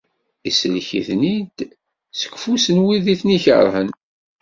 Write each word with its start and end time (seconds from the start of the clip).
Isellek-iten-id 0.49 1.57
seg 2.19 2.31
ufus 2.35 2.65
n 2.75 2.77
win 2.85 3.05
i 3.13 3.15
ten-ikerhen. 3.19 3.89